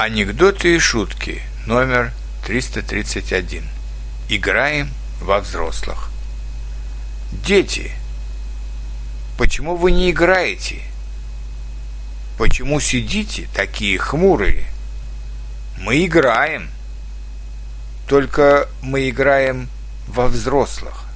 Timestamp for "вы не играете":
9.74-10.82